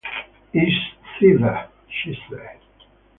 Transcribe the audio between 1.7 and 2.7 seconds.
she said.